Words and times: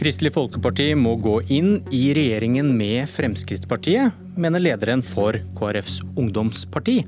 Kristelig 0.00 0.30
Folkeparti 0.32 0.94
må 0.96 1.10
gå 1.20 1.34
inn 1.52 1.74
i 1.92 2.14
regjeringen 2.16 2.70
med 2.72 3.04
Fremskrittspartiet, 3.12 4.14
mener 4.40 4.62
lederen 4.62 5.02
for 5.04 5.36
KrFs 5.58 5.98
ungdomsparti. 6.16 7.02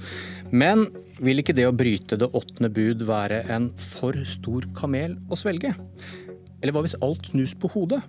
Men 0.53 0.83
vil 1.17 1.40
ikke 1.40 1.54
det 1.56 1.65
å 1.65 1.72
bryte 1.72 2.19
det 2.21 2.28
åttende 2.37 2.69
bud 2.69 3.06
være 3.08 3.38
en 3.54 3.71
for 3.81 4.19
stor 4.28 4.67
kamel 4.76 5.15
å 5.33 5.38
svelge? 5.40 5.71
Eller 6.60 6.76
hva 6.76 6.83
hvis 6.85 6.99
alt 7.01 7.31
snus 7.31 7.54
på 7.56 7.71
hodet? 7.72 8.03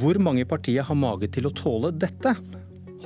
Hvor 0.00 0.18
mange 0.18 0.42
i 0.42 0.48
partiet 0.50 0.88
har 0.88 0.98
mage 0.98 1.30
til 1.30 1.46
å 1.46 1.54
tåle 1.54 1.92
dette? 1.94 2.34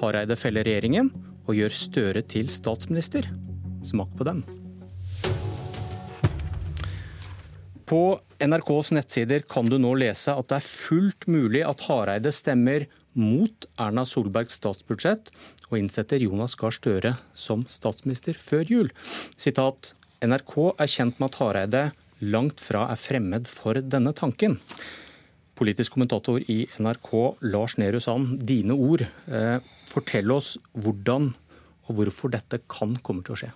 Hareide 0.00 0.38
feller 0.40 0.64
regjeringen 0.64 1.12
og 1.44 1.58
gjør 1.60 1.76
Støre 1.76 2.22
til 2.24 2.48
statsminister. 2.48 3.28
Smak 3.84 4.16
på 4.16 4.24
den. 4.30 4.40
På 7.84 8.16
NRKs 8.38 8.92
nettsider 8.94 9.42
kan 9.50 9.66
du 9.66 9.80
nå 9.82 9.96
lese 9.98 10.30
at 10.30 10.46
det 10.50 10.60
er 10.60 10.66
fullt 10.66 11.26
mulig 11.26 11.64
at 11.66 11.80
Hareide 11.88 12.30
stemmer 12.34 12.84
mot 13.18 13.66
Erna 13.82 14.04
Solbergs 14.06 14.60
statsbudsjett 14.60 15.32
og 15.68 15.74
innsetter 15.80 16.22
Jonas 16.22 16.54
Gahr 16.58 16.74
Støre 16.74 17.16
som 17.34 17.64
statsminister 17.66 18.38
før 18.38 18.70
jul. 18.70 18.92
Sitat, 19.34 19.92
NRK 20.22 20.54
er 20.70 20.92
kjent 20.92 21.18
med 21.18 21.32
at 21.32 21.40
Hareide 21.42 21.82
langt 22.22 22.62
fra 22.62 22.86
er 22.92 23.02
fremmed 23.02 23.50
for 23.50 23.82
denne 23.82 24.14
tanken. 24.14 24.54
Politisk 25.58 25.96
kommentator 25.96 26.38
i 26.46 26.60
NRK, 26.78 27.10
Lars 27.50 27.74
Nehru 27.82 27.98
Sand, 27.98 28.38
dine 28.46 28.78
ord. 28.78 29.02
Eh, 29.26 29.58
fortell 29.90 30.30
oss 30.30 30.54
hvordan 30.78 31.32
og 31.88 31.96
hvorfor 31.98 32.30
dette 32.30 32.62
kan 32.70 32.94
komme 33.02 33.26
til 33.26 33.34
å 33.34 33.42
skje. 33.42 33.50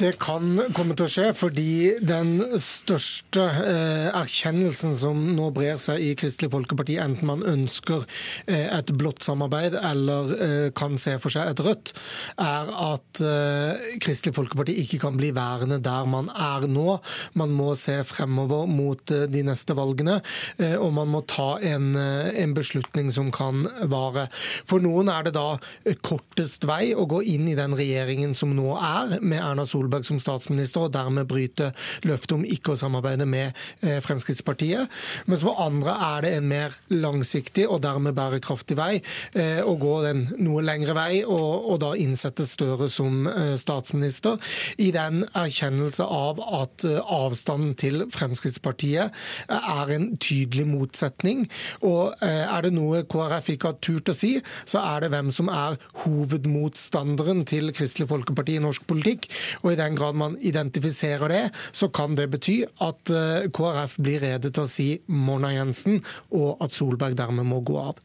Det 0.00 0.14
kan 0.16 0.54
komme 0.72 0.94
til 0.96 1.04
å 1.04 1.12
skje 1.12 1.24
fordi 1.36 1.72
den 2.00 2.38
største 2.62 3.42
eh, 3.44 4.06
erkjennelsen 4.16 4.94
som 4.96 5.18
nå 5.36 5.50
brer 5.52 5.76
seg 5.82 6.00
i 6.00 6.14
Kristelig 6.16 6.48
Folkeparti, 6.54 6.94
enten 7.02 7.28
man 7.28 7.44
ønsker 7.44 8.06
eh, 8.46 8.70
et 8.72 8.92
blått 8.96 9.26
samarbeid 9.26 9.76
eller 9.76 10.32
eh, 10.38 10.68
kan 10.72 10.96
se 11.00 11.18
for 11.20 11.34
seg 11.34 11.50
et 11.52 11.60
rødt, 11.66 11.92
er 12.40 12.70
at 12.86 13.20
eh, 13.20 13.90
Kristelig 14.00 14.38
Folkeparti 14.38 14.78
ikke 14.86 15.02
kan 15.02 15.18
bli 15.20 15.34
værende 15.36 15.82
der 15.84 16.08
man 16.08 16.32
er 16.32 16.64
nå. 16.64 16.96
Man 17.36 17.52
må 17.52 17.74
se 17.76 17.98
fremover 18.08 18.64
mot 18.72 19.12
eh, 19.12 19.26
de 19.28 19.44
neste 19.50 19.76
valgene, 19.76 20.22
eh, 20.56 20.78
og 20.80 20.96
man 20.96 21.12
må 21.12 21.20
ta 21.28 21.58
en, 21.74 21.92
en 21.92 22.56
beslutning 22.56 23.12
som 23.12 23.28
kan 23.36 23.68
vare. 23.92 24.30
For 24.64 24.80
noen 24.80 25.12
er 25.12 25.28
det 25.28 25.36
da 25.36 25.60
kortest 26.00 26.64
vei 26.72 26.94
å 26.96 27.04
gå 27.04 27.20
inn 27.36 27.52
i 27.52 27.58
den 27.60 27.76
regjeringen 27.76 28.32
som 28.38 28.56
nå 28.56 28.72
er, 28.80 29.18
med 29.20 29.44
Erna 29.44 29.68
Solberg 29.68 29.89
Solberg 29.90 30.06
som 30.06 30.20
statsminister, 30.22 30.86
og 30.86 30.94
dermed 30.94 31.26
bryte 31.28 31.72
løftet 32.06 32.36
om 32.36 32.44
ikke 32.46 32.74
å 32.74 32.78
samarbeide 32.78 33.26
med 33.26 33.50
eh, 33.82 33.98
Fremskrittspartiet. 34.04 34.90
Mens 35.26 35.42
for 35.42 35.58
andre 35.60 35.94
er 36.14 36.22
det 36.24 36.32
en 36.36 36.48
mer 36.50 36.76
langsiktig 36.92 37.66
og 37.68 37.82
dermed 37.82 38.14
bærekraftig 38.14 38.76
vei 38.78 39.00
eh, 39.34 39.60
å 39.64 39.74
gå 39.80 39.96
den 40.04 40.26
noe 40.38 40.62
lengre 40.62 40.94
vei, 40.94 41.22
og, 41.24 41.70
og 41.72 41.80
da 41.82 41.94
innsette 41.98 42.46
Støre 42.50 42.88
som 42.90 43.26
eh, 43.26 43.56
statsminister, 43.58 44.38
i 44.78 44.90
den 44.94 45.24
erkjennelse 45.36 46.04
av 46.04 46.40
at 46.60 46.84
avstanden 47.10 47.74
til 47.78 48.04
Fremskrittspartiet 48.10 49.14
er 49.50 49.92
en 49.94 50.08
tydelig 50.22 50.66
motsetning. 50.68 51.44
Og 51.86 52.14
er 52.20 52.64
det 52.64 52.72
noe 52.74 53.02
KrF 53.10 53.52
ikke 53.54 53.70
har 53.70 53.78
turt 53.84 54.10
å 54.12 54.16
si, 54.16 54.32
så 54.68 54.82
er 54.82 55.04
det 55.04 55.12
hvem 55.14 55.30
som 55.34 55.50
er 55.52 55.78
hovedmotstanderen 56.04 57.44
til 57.48 57.72
Kristelig 57.76 58.08
Folkeparti 58.10 58.56
i 58.58 58.62
norsk 58.62 58.86
politikk. 58.90 59.28
Og 59.62 59.69
og 59.70 59.76
I 59.76 59.80
den 59.80 59.96
grad 59.98 60.18
man 60.18 60.36
identifiserer 60.42 61.30
det, 61.30 61.42
så 61.70 61.88
kan 61.94 62.16
det 62.18 62.26
bety 62.32 62.60
at 62.82 63.14
eh, 63.14 63.48
KrF 63.54 63.96
blir 64.02 64.22
rede 64.24 64.50
til 64.50 64.66
å 64.66 64.70
si 64.70 64.88
Mona 65.06 65.52
Jensen, 65.54 66.00
og 66.34 66.58
at 66.64 66.74
Solberg 66.74 67.14
dermed 67.18 67.46
må 67.46 67.62
gå 67.62 67.78
av. 67.78 68.00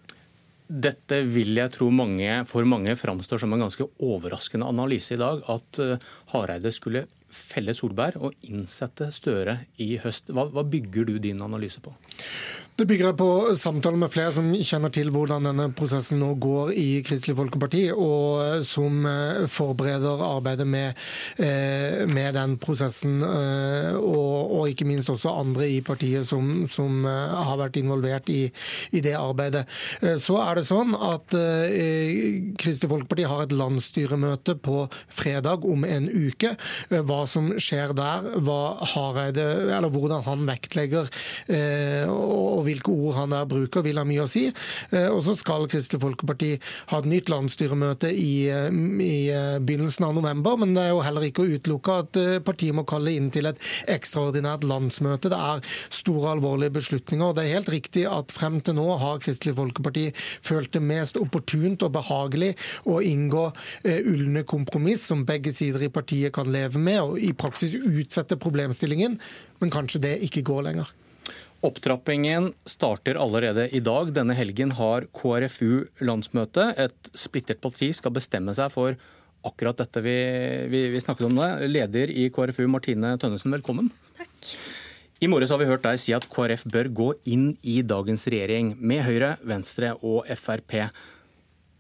Dette 0.66 1.20
vil 1.30 1.58
jeg 1.58 1.74
tro 1.76 1.92
mange, 1.94 2.40
for 2.50 2.66
mange 2.70 2.96
framstår 2.98 3.42
som 3.42 3.54
en 3.54 3.66
ganske 3.66 3.86
overraskende 4.02 4.70
analyse 4.70 5.14
i 5.14 5.22
dag. 5.22 5.42
At 5.50 5.82
eh, 5.82 6.10
Hareide 6.34 6.74
skulle 6.74 7.06
felle 7.30 7.76
Solberg 7.76 8.20
og 8.22 8.48
innsette 8.50 9.12
Støre 9.16 9.60
i 9.82 9.96
høst. 10.04 10.32
Hva, 10.34 10.48
hva 10.52 10.66
bygger 10.68 11.10
du 11.10 11.18
din 11.22 11.42
analyse 11.46 11.82
på? 11.84 11.94
Det 12.76 12.84
bygger 12.86 13.14
på 13.16 13.56
samtaler 13.56 13.96
med 13.96 14.12
flere 14.12 14.34
som 14.36 14.50
kjenner 14.52 14.92
til 14.92 15.08
hvordan 15.16 15.46
denne 15.48 15.70
prosessen 15.80 16.20
nå 16.20 16.34
går 16.44 16.74
i 16.76 16.98
Kristelig 17.08 17.38
Folkeparti, 17.38 17.86
og 17.96 18.66
som 18.68 19.06
eh, 19.08 19.46
forbereder 19.48 20.20
arbeidet 20.26 20.66
med, 20.68 21.00
eh, 21.40 22.02
med 22.12 22.36
den 22.36 22.58
prosessen. 22.60 23.22
Eh, 23.24 23.96
og, 23.96 24.52
og, 24.58 24.68
ikke 24.68 24.90
minst 24.90 25.14
også 25.14 25.32
andre 25.40 25.70
i 25.72 25.80
partiet 25.88 26.28
som, 26.28 26.66
som 26.68 27.08
har 27.08 27.56
vært 27.62 27.80
involvert 27.80 28.28
i, 28.34 28.42
i, 28.92 29.00
det 29.00 29.16
arbeidet. 29.16 29.64
Så 30.20 30.36
er 30.44 30.60
det 30.60 30.66
sånn 30.68 30.92
at 31.00 31.32
Kristelig 31.32 32.92
Folkeparti 32.92 33.30
har 33.30 33.46
et 33.46 33.56
landsstyremøte 33.56 34.58
på 34.60 34.84
fredag 35.08 35.64
om 35.64 35.88
en 35.88 36.10
uke. 36.12 36.58
Hva 36.92 37.22
som 37.30 37.52
skjer 37.62 37.96
der, 37.98 38.32
Hareide, 38.96 39.46
hvordan 39.96 40.24
han 40.26 40.46
vektlegger 40.48 41.10
og 42.12 42.64
hvilke 42.66 42.92
ord 42.92 43.16
han 43.20 43.34
der 43.36 43.48
bruker, 43.50 43.84
vil 43.86 44.00
ha 44.00 44.06
mye 44.08 44.26
å 44.26 44.30
si. 44.30 44.48
Eh, 44.92 45.08
og 45.12 45.22
så 45.26 45.36
skal 45.38 45.68
Kristelig 45.72 46.02
Folkeparti 46.04 46.52
ha 46.92 47.02
et 47.02 47.10
nytt 47.10 47.32
landsstyremøte 47.32 48.12
i, 48.12 48.48
eh, 48.50 48.70
i, 49.04 49.30
eh, 49.32 49.58
begynnelsen 49.60 50.08
av 50.08 50.16
november, 50.16 50.58
men 50.58 50.74
det 50.74 50.84
er 50.84 50.94
jo 50.94 51.04
heller 51.06 51.28
ikke 51.28 51.46
å 51.46 51.52
utelukke 51.56 52.00
at 52.00 52.44
partiet 52.46 52.76
må 52.76 52.86
kalle 52.86 53.16
inn 53.16 53.30
til 53.32 53.46
et 53.48 53.60
ekstraordinært 53.88 54.64
landsmøte. 54.64 55.30
Det 55.30 55.40
er 55.40 55.62
store, 55.90 56.36
alvorlige 56.36 56.72
beslutninger. 56.72 57.30
og 57.30 57.36
Det 57.36 57.46
er 57.46 57.56
helt 57.56 57.70
riktig 57.70 58.06
at 58.06 58.32
frem 58.32 58.62
til 58.62 58.76
nå 58.76 58.98
har 59.00 59.20
Kristelig 59.20 59.56
Folkeparti 59.56 60.14
følt 60.42 60.72
det 60.72 60.82
mest 60.82 61.16
opportunt 61.18 61.84
og 61.84 61.94
behagelig 61.94 62.56
å 62.86 63.02
inngå 63.02 63.54
ulne 63.86 64.44
kompromiss 64.44 65.02
som 65.02 65.26
begge 65.26 65.54
sider 65.54 65.84
i 65.84 65.90
partiet 65.90 66.34
kan 66.34 66.52
leve 66.52 66.78
med, 66.78 67.02
og 67.06 67.18
i 67.22 67.32
praksis 67.38 67.76
utsette 67.78 68.38
problemstillingen. 68.42 69.20
Men 69.62 69.74
kanskje 69.74 70.04
det 70.04 70.16
ikke 70.28 70.46
går 70.50 70.70
lenger. 70.70 70.92
Opptrappingen 71.66 72.52
starter 72.70 73.18
allerede 73.18 73.70
i 73.74 73.82
dag. 73.82 74.12
Denne 74.14 74.36
helgen 74.38 74.76
har 74.78 75.08
KrFU 75.16 75.88
landsmøte. 76.06 76.68
Et 76.78 77.12
splittet 77.18 77.62
parti 77.64 77.90
skal 77.96 78.14
bestemme 78.14 78.54
seg 78.58 78.74
for 78.74 79.00
akkurat 79.46 79.78
dette 79.82 80.02
vi, 80.06 80.16
vi, 80.70 80.88
vi 80.94 81.02
snakket 81.02 81.30
om. 81.30 81.40
det. 81.40 81.70
Leder 81.72 82.14
i 82.14 82.28
KrFU, 82.34 82.66
Martine 82.70 83.16
Tønnesen, 83.22 83.54
velkommen. 83.56 83.90
Takk. 84.20 84.52
I 85.24 85.30
morges 85.32 85.54
har 85.54 85.62
vi 85.62 85.70
hørt 85.70 85.86
deg 85.86 86.00
si 86.02 86.14
at 86.14 86.28
KrF 86.30 86.66
bør 86.70 86.90
gå 86.92 87.10
inn 87.32 87.54
i 87.64 87.80
dagens 87.88 88.28
regjering 88.30 88.74
med 88.78 89.06
Høyre, 89.08 89.36
Venstre 89.48 89.94
og 90.04 90.28
Frp. 90.38 90.76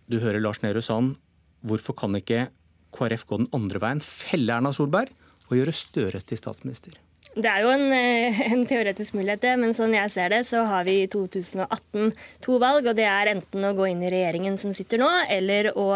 Du 0.07 0.21
hører 0.23 0.39
Lars 0.41 0.61
Nehru 0.63 0.81
Sand. 0.85 1.17
Hvorfor 1.65 1.97
kan 1.99 2.15
ikke 2.15 2.47
KrF 2.95 3.28
gå 3.29 3.41
den 3.44 3.51
andre 3.56 3.81
veien, 3.83 4.03
felle 4.03 4.56
Erna 4.56 4.72
Solberg 4.75 5.11
og 5.50 5.59
gjøre 5.59 5.75
Støre 5.75 6.23
til 6.25 6.39
statsminister? 6.39 6.95
Det 7.35 7.50
er 7.51 7.66
jo 7.66 7.72
en, 7.73 7.89
eh, 7.91 8.38
en, 8.53 8.63
teoretisk 8.67 9.17
mulighet, 9.17 9.41
det. 9.44 9.53
Men 9.59 9.75
sånn 9.75 9.94
jeg 9.95 10.11
ser 10.13 10.31
det, 10.31 10.41
så 10.47 10.63
har 10.69 10.85
vi 10.88 11.01
i 11.03 11.09
2018 11.11 12.13
to 12.45 12.55
valg. 12.63 12.88
Og 12.88 12.95
det 12.95 13.07
er 13.11 13.34
enten 13.34 13.67
å 13.67 13.73
gå 13.75 13.89
inn 13.91 14.05
i 14.05 14.11
regjeringen 14.13 14.55
som 14.61 14.72
sitter 14.75 15.03
nå, 15.03 15.09
eller 15.35 15.73
å, 15.75 15.89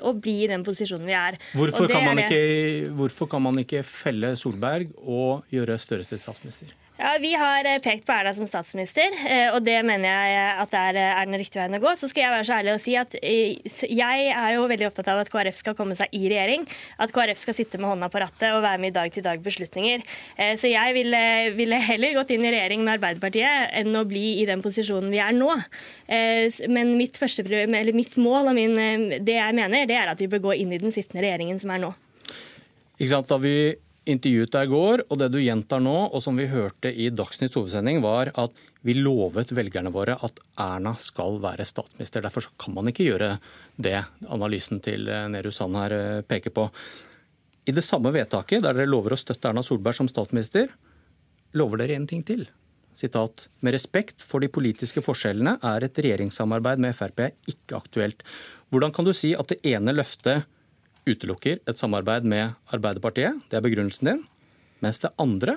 å 0.00 0.14
bli 0.16 0.38
i 0.46 0.50
den 0.50 0.64
posisjonen 0.64 1.08
vi 1.08 1.16
er. 1.18 1.36
Hvorfor 1.52 1.92
kan, 1.92 2.24
ikke, 2.24 2.88
hvorfor 2.96 3.28
kan 3.28 3.44
man 3.44 3.60
ikke 3.60 3.84
felle 3.84 4.32
Solberg 4.40 4.96
og 5.04 5.44
gjøre 5.52 5.76
Støre 5.82 6.08
til 6.08 6.22
statsminister? 6.22 6.72
Ja, 6.98 7.12
Vi 7.20 7.30
har 7.38 7.64
eh, 7.64 7.78
pekt 7.78 8.02
på 8.06 8.10
Erna 8.10 8.32
som 8.34 8.46
statsminister, 8.50 9.12
eh, 9.30 9.52
og 9.54 9.62
det 9.62 9.76
mener 9.86 10.10
jeg 10.10 10.38
at 10.64 10.72
det 10.72 10.80
er, 10.82 10.96
den 11.28 11.38
riktige 11.38 11.60
veien 11.62 11.78
å 11.78 11.80
gå. 11.84 11.92
Så 11.94 12.08
skal 12.10 12.24
jeg 12.24 12.32
være 12.32 12.46
så 12.48 12.56
ærlig 12.56 12.72
og 12.74 12.82
si 12.82 12.96
at 12.98 13.14
eh, 13.22 13.60
jeg 13.86 14.24
er 14.32 14.56
jo 14.56 14.64
veldig 14.72 14.88
opptatt 14.88 15.10
av 15.12 15.22
at 15.22 15.30
KrF 15.30 15.60
skal 15.60 15.76
komme 15.78 15.94
seg 15.94 16.10
i 16.18 16.24
regjering. 16.26 16.66
At 16.98 17.14
KrF 17.14 17.38
skal 17.38 17.54
sitte 17.54 17.78
med 17.78 17.92
hånda 17.92 18.10
på 18.10 18.24
rattet 18.24 18.50
og 18.50 18.64
være 18.66 18.82
med 18.82 18.90
i 18.90 18.96
dag-til-dag-beslutninger. 18.98 20.02
Så 20.58 20.70
jeg 20.72 20.94
ville, 20.96 21.22
ville, 21.54 21.78
heller 21.86 22.18
gått 22.18 22.32
inn 22.34 22.42
i 22.42 22.50
regjering 22.50 22.82
med 22.82 22.96
Arbeiderpartiet 22.96 23.78
enn 23.78 23.94
å 23.94 24.04
bli 24.08 24.40
i 24.42 24.46
den 24.48 24.62
posisjonen 24.64 25.14
vi 25.14 25.22
er 25.22 25.34
nå. 25.36 25.54
Men 26.66 26.94
mitt, 26.98 27.18
første, 27.20 27.44
mitt 27.46 28.18
mål 28.18 28.50
og 28.50 28.58
min, 28.58 28.74
det 29.22 29.38
jeg 29.38 29.56
mener, 29.56 29.86
det 29.86 29.98
er 30.00 30.10
at 30.10 30.22
vi 30.22 30.30
bør 30.30 30.48
gå 30.50 30.58
inn 30.64 30.74
i 30.74 30.82
den 30.82 30.94
sittende 30.94 31.22
regjeringen 31.26 31.62
som 31.62 31.74
er 31.74 31.84
nå. 31.86 31.92
Ikke 32.98 33.12
sant, 33.12 33.30
Da 33.30 33.38
vi 33.38 33.54
intervjuet 34.08 34.52
deg 34.54 34.68
i 34.68 34.72
går, 34.72 35.02
og 35.08 35.20
det 35.20 35.28
du 35.34 35.38
gjentar 35.42 35.82
nå, 35.84 35.96
og 36.08 36.22
som 36.24 36.38
vi 36.38 36.48
hørte 36.50 36.90
i 36.90 37.10
Dagsnytts 37.14 37.58
hovedsending, 37.58 38.00
var 38.04 38.32
at 38.40 38.54
vi 38.86 38.94
lovet 38.96 39.52
velgerne 39.56 39.92
våre 39.94 40.16
at 40.24 40.38
Erna 40.62 40.94
skal 41.02 41.40
være 41.42 41.66
statsminister. 41.68 42.22
Derfor 42.24 42.46
kan 42.60 42.76
man 42.76 42.90
ikke 42.90 43.08
gjøre 43.08 43.34
det 43.76 43.98
analysen 44.30 44.82
til 44.84 45.08
eh, 45.10 45.26
Nehru 45.32 45.52
Sand 45.54 45.76
her 45.78 45.94
eh, 45.96 46.20
peker 46.26 46.54
på. 46.54 46.68
I 47.68 47.74
det 47.74 47.84
samme 47.84 48.14
vedtaket, 48.14 48.62
der 48.64 48.76
dere 48.76 48.88
lover 48.88 49.16
å 49.16 49.20
støtte 49.20 49.50
Erna 49.50 49.64
Solberg 49.66 49.98
som 49.98 50.08
statsminister, 50.10 50.70
lover 51.58 51.82
dere 51.82 51.98
en 51.98 52.06
ting 52.08 52.22
til. 52.26 52.46
Sitat, 52.98 53.46
med 53.62 53.76
respekt 53.76 54.24
for 54.24 54.42
de 54.42 54.50
politiske 54.50 55.02
forskjellene 55.04 55.58
er 55.62 55.84
et 55.86 55.98
regjeringssamarbeid 56.02 56.80
med 56.82 56.96
Frp 56.98 57.28
ikke 57.50 57.78
aktuelt. 57.78 58.24
Hvordan 58.72 58.94
kan 58.94 59.06
du 59.06 59.12
si 59.14 59.34
at 59.38 59.52
det 59.52 59.60
ene 59.68 59.94
løftet 59.94 60.48
utelukker 61.08 61.62
et 61.62 61.80
samarbeid 61.80 62.26
med 62.28 62.56
Arbeiderpartiet. 62.74 63.40
Det 63.48 63.58
er 63.58 63.64
begrunnelsen 63.64 64.12
din. 64.12 64.26
Mens 64.84 65.00
det 65.02 65.10
andre, 65.18 65.56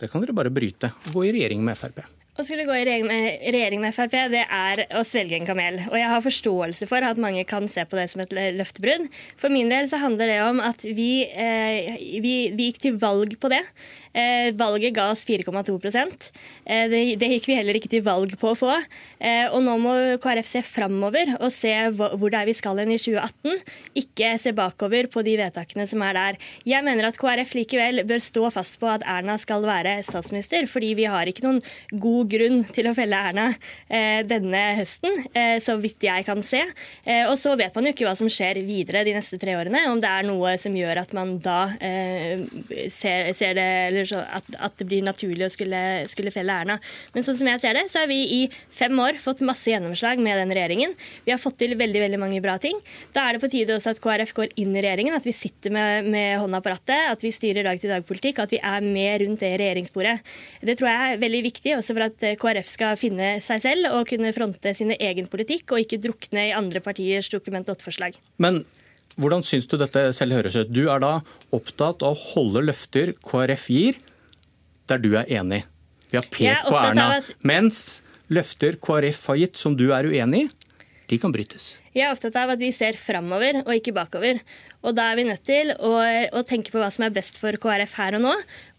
det 0.00 0.10
kan 0.12 0.22
dere 0.22 0.36
bare 0.36 0.52
bryte. 0.54 0.92
og 1.06 1.16
Gå 1.16 1.26
i 1.28 1.32
regjering 1.34 1.64
med 1.64 1.78
Frp. 1.78 2.04
Å 2.34 2.42
skulle 2.42 2.64
gå 2.66 2.74
i 2.74 2.82
regjering 2.82 3.78
med, 3.78 3.94
Frp, 3.94 4.14
det 4.32 4.40
er 4.42 4.80
å 4.98 5.04
svelge 5.06 5.36
en 5.38 5.46
kamel. 5.46 5.76
Og 5.86 5.94
jeg 5.94 6.10
har 6.10 6.24
forståelse 6.24 6.88
for 6.90 7.06
at 7.06 7.20
mange 7.22 7.44
kan 7.46 7.68
se 7.70 7.84
på 7.86 7.94
det 7.94 8.08
som 8.10 8.24
et 8.24 8.34
løftebrudd. 8.58 9.06
For 9.38 9.54
min 9.54 9.70
del 9.70 9.86
så 9.86 10.00
handler 10.02 10.32
det 10.32 10.40
om 10.42 10.58
at 10.66 10.82
vi, 10.82 11.28
eh, 11.30 11.94
vi, 12.24 12.34
vi 12.50 12.72
gikk 12.72 12.80
til 12.82 12.98
valg 12.98 13.36
på 13.38 13.52
det. 13.54 13.62
Eh, 14.14 14.52
valget 14.54 14.94
ga 14.94 15.08
oss 15.10 15.24
4,2 15.26 15.74
eh, 16.64 16.84
det, 16.86 16.98
det 17.18 17.30
gikk 17.32 17.48
vi 17.50 17.56
heller 17.58 17.74
ikke 17.74 17.90
til 17.90 18.04
valg 18.06 18.36
på 18.38 18.52
å 18.52 18.58
få. 18.58 18.74
Eh, 19.18 19.48
og 19.50 19.64
nå 19.66 19.74
må 19.82 19.94
KrF 20.22 20.46
se 20.46 20.62
framover 20.62 21.32
og 21.40 21.50
se 21.50 21.72
hvor 21.90 22.30
det 22.30 22.38
er 22.38 22.46
vi 22.46 22.54
skal 22.54 22.78
hen 22.78 22.92
i 22.94 22.98
2018. 23.00 23.58
Ikke 23.98 24.30
se 24.38 24.54
bakover 24.54 25.08
på 25.10 25.24
de 25.26 25.34
vedtakene 25.40 25.86
som 25.90 26.04
er 26.06 26.14
der. 26.14 26.38
Jeg 26.68 26.86
mener 26.86 27.08
at 27.08 27.18
KrF 27.18 27.56
likevel 27.58 28.04
bør 28.06 28.22
stå 28.22 28.52
fast 28.54 28.78
på 28.78 28.92
at 28.92 29.02
Erna 29.02 29.34
skal 29.40 29.66
være 29.66 29.96
statsminister, 30.06 30.68
fordi 30.70 30.92
vi 30.94 31.08
har 31.10 31.26
ikke 31.26 31.48
noen 31.48 31.58
god 31.90 32.30
grunn 32.30 32.62
til 32.70 32.90
å 32.90 32.94
felle 32.94 33.18
Erna 33.18 33.48
denne 34.28 34.62
høsten, 34.78 35.24
så 35.62 35.74
vidt 35.80 36.04
jeg 36.04 36.24
kan 36.26 36.40
se. 36.44 36.60
Og 37.28 37.34
så 37.38 37.54
vet 37.58 37.74
man 37.76 37.86
jo 37.86 37.92
ikke 37.94 38.06
hva 38.06 38.14
som 38.18 38.30
skjer 38.30 38.60
videre 38.66 39.04
de 39.06 39.14
neste 39.16 39.38
tre 39.40 39.56
årene. 39.58 39.84
Om 39.90 40.00
det 40.02 40.10
er 40.10 40.26
noe 40.26 40.54
som 40.60 40.74
gjør 40.76 41.00
at 41.02 41.14
man 41.16 41.36
da 41.44 41.58
ser, 42.92 43.32
ser 43.36 43.56
det, 43.58 43.68
eller 43.88 44.03
at, 44.12 44.48
at, 44.58 44.76
det 44.80 44.86
blir 44.88 45.04
naturlig 45.06 45.46
å 45.46 45.52
skulle, 45.52 45.80
skulle, 46.10 46.32
felle 46.34 46.56
Erna. 46.64 46.78
Men 47.14 47.26
sånn 47.26 47.38
som 47.38 47.50
jeg 47.50 47.62
ser 47.62 47.78
det, 47.78 47.86
så 47.92 48.02
har 48.02 48.10
vi 48.10 48.20
i 48.22 48.40
fem 48.74 48.98
år 49.00 49.20
fått 49.22 49.44
masse 49.46 49.70
gjennomslag 49.70 50.22
med 50.24 50.40
den 50.40 50.54
regjeringen. 50.54 50.94
Vi 51.26 51.34
har 51.34 51.42
fått 51.42 51.60
til 51.60 51.76
veldig 51.78 52.04
veldig 52.06 52.20
mange 52.22 52.40
bra 52.44 52.56
ting. 52.62 52.80
Da 53.14 53.28
er 53.28 53.36
det 53.36 53.44
på 53.44 53.52
tide 53.52 53.76
også 53.76 53.94
at 53.94 54.02
KrF 54.04 54.34
går 54.36 54.56
inn 54.60 54.74
i 54.74 54.82
regjeringen, 54.84 55.16
at 55.16 55.26
vi 55.26 55.36
sitter 55.36 55.74
med, 55.74 56.08
med 56.08 56.40
hånda 56.42 56.62
på 56.64 56.72
rattet, 56.72 57.12
at 57.12 57.24
vi 57.24 57.32
styrer 57.34 57.66
dag-til-dag-politikk, 57.68 58.42
at 58.42 58.56
vi 58.56 58.62
er 58.62 58.84
med 58.84 59.22
rundt 59.24 59.44
det 59.44 59.54
regjeringsbordet. 59.60 60.16
Det 60.64 60.78
tror 60.80 60.90
jeg 60.90 61.14
er 61.14 61.22
veldig 61.22 61.44
viktig 61.50 61.76
også 61.78 61.94
for 61.94 62.08
at 62.08 62.14
at 62.14 62.40
KrF 62.40 62.70
skal 62.70 62.98
finne 63.00 63.34
seg 63.44 63.62
selv 63.64 63.90
og 63.92 64.08
kunne 64.10 64.32
fronte 64.36 64.74
sin 64.76 64.92
egen 64.94 65.28
politikk, 65.30 65.74
og 65.74 65.84
ikke 65.84 66.00
drukne 66.02 66.48
i 66.50 66.56
andre 66.56 66.82
partiers 66.84 67.30
Dokument 67.32 67.68
8-forslag. 67.74 68.16
Men 68.42 68.62
hvordan 69.20 69.44
syns 69.46 69.68
du 69.70 69.76
dette 69.78 70.06
selv 70.16 70.36
høres 70.38 70.56
ut? 70.58 70.72
Du 70.72 70.88
er 70.90 71.02
da 71.02 71.12
opptatt 71.54 72.02
av 72.02 72.16
å 72.16 72.22
holde 72.34 72.64
løfter 72.66 73.14
KrF 73.24 73.68
gir, 73.70 74.00
der 74.90 75.00
du 75.02 75.12
er 75.18 75.30
enig. 75.30 75.62
Vi 76.10 76.18
har 76.18 76.26
pekt 76.30 76.68
på 76.68 76.78
Erna. 76.78 77.06
At... 77.20 77.30
Mens 77.46 78.02
løfter 78.32 78.78
KrF 78.82 79.24
har 79.30 79.40
gitt 79.40 79.60
som 79.60 79.76
du 79.78 79.90
er 79.94 80.08
uenig 80.10 80.46
i, 80.46 80.52
de 81.10 81.20
kan 81.20 81.34
brytes. 81.34 81.74
Jeg 81.94 82.08
er 82.08 82.14
opptatt 82.14 82.34
av 82.40 82.50
at 82.56 82.58
vi 82.58 82.72
ser 82.74 82.96
framover 82.98 83.60
og 83.62 83.70
ikke 83.76 83.92
bakover. 83.94 84.40
Og 84.84 84.92
da 84.96 85.06
er 85.08 85.16
vi 85.16 85.24
nødt 85.28 85.44
til 85.46 85.70
å, 85.72 85.92
å, 86.34 86.40
tenke 86.44 86.72
på 86.74 86.80
hva 86.80 86.90
som 86.92 87.06
er 87.06 87.12
best 87.14 87.38
for 87.40 87.56
KrF 87.60 87.94
her 87.96 88.16
og 88.18 88.24
nå, 88.24 88.32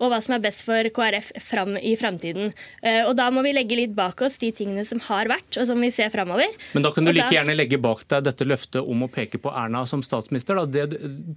og 0.03 0.11
hva 0.11 0.19
som 0.21 0.35
er 0.35 0.41
best 0.43 0.65
for 0.67 0.89
KrF 0.93 1.31
fram 1.41 1.79
i 1.79 1.95
framtiden. 1.97 2.51
Eh, 2.83 3.01
og 3.07 3.15
da 3.17 3.29
må 3.33 3.41
vi 3.45 3.55
legge 3.55 3.77
litt 3.79 3.95
bak 3.97 4.19
oss 4.27 4.35
de 4.41 4.51
tingene 4.53 4.83
som 4.85 4.99
har 5.07 5.31
vært, 5.31 5.57
og 5.57 5.65
som 5.69 5.79
vi 5.81 5.89
ser 5.95 6.11
framover. 6.13 6.51
Men 6.75 6.85
da 6.85 6.91
kan 6.93 7.07
du 7.07 7.13
like 7.13 7.29
da... 7.31 7.37
gjerne 7.39 7.55
legge 7.55 7.79
bak 7.81 8.03
deg 8.11 8.27
dette 8.27 8.47
løftet 8.47 8.83
om 8.83 9.07
å 9.07 9.09
peke 9.11 9.39
på 9.41 9.53
Erna 9.63 9.85
som 9.89 10.03
statsminister. 10.05 10.59
Det, 10.69 10.85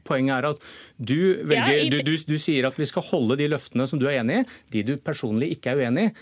poenget 0.08 0.34
er 0.36 0.50
at 0.50 0.66
du, 0.98 1.20
velger, 1.46 1.78
ja, 1.78 1.86
i... 1.86 1.92
du, 1.94 2.02
du, 2.04 2.16
du 2.28 2.36
sier 2.42 2.68
at 2.68 2.76
vi 2.76 2.90
skal 2.90 3.06
holde 3.08 3.38
de 3.40 3.48
løftene 3.54 3.86
som 3.88 4.02
du 4.02 4.08
er 4.10 4.18
enig 4.20 4.42
i, 4.42 4.48
de 4.74 4.84
du 4.90 4.96
personlig 5.00 5.54
ikke 5.56 5.72
er 5.72 5.86
uenig 5.86 6.10
i 6.10 6.16